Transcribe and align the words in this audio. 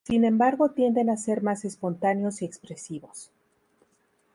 Sin 0.07 0.23
embargo 0.25 0.69
tienden 0.71 1.11
a 1.11 1.15
ser 1.17 1.43
más 1.43 1.63
espontáneos 1.63 2.41
y 2.41 2.45
expresivos. 2.45 3.29